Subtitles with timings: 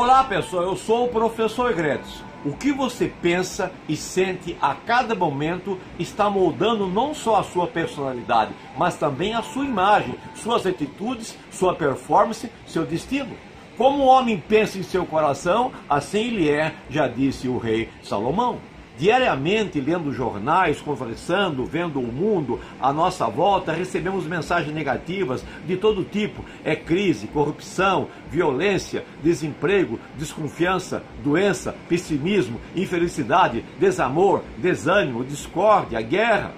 [0.00, 2.22] Olá pessoal, eu sou o professor Gretz.
[2.44, 7.66] O que você pensa e sente a cada momento está moldando não só a sua
[7.66, 13.36] personalidade, mas também a sua imagem, suas atitudes, sua performance, seu destino.
[13.76, 18.60] Como o homem pensa em seu coração, assim ele é, já disse o rei Salomão.
[18.98, 26.02] Diariamente, lendo jornais, conversando, vendo o mundo à nossa volta, recebemos mensagens negativas de todo
[26.02, 26.44] tipo.
[26.64, 36.52] É crise, corrupção, violência, desemprego, desconfiança, doença, pessimismo, infelicidade, desamor, desânimo, discórdia, guerra.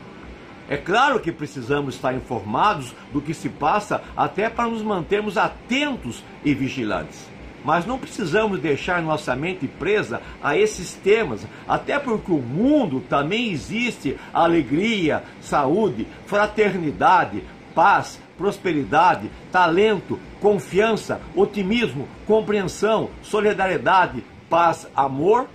[0.67, 6.25] É claro que precisamos estar informados do que se passa até para nos mantermos atentos
[6.43, 7.29] e vigilantes.
[7.65, 13.51] Mas não precisamos deixar nossa mente presa a esses temas, até porque o mundo também
[13.51, 17.43] existe alegria, saúde, fraternidade,
[17.75, 25.47] paz, prosperidade, talento, confiança, otimismo, compreensão, solidariedade, paz, amor.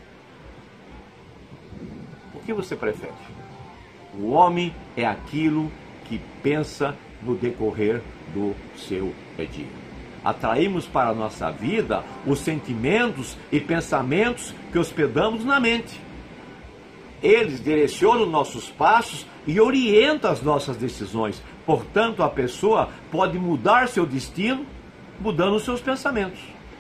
[2.33, 3.13] O que você prefere?
[4.17, 5.71] O homem é aquilo
[6.05, 8.01] que pensa no decorrer
[8.33, 9.85] do seu dia
[10.25, 16.01] atraímos para a nossa vida os sentimentos e pensamentos que hospedamos na mente.
[17.21, 21.41] Eles direcionam nossos passos e orientam as nossas decisões.
[21.65, 24.65] Portanto, a pessoa pode mudar seu destino
[25.19, 26.39] mudando seus pensamentos.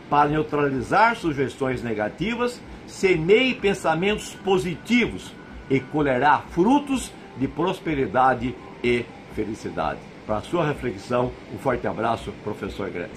[0.09, 5.31] Para neutralizar sugestões negativas, semeie pensamentos positivos
[5.69, 9.99] e colherá frutos de prosperidade e felicidade.
[10.27, 13.11] Para a sua reflexão, um forte abraço, professor Gretz.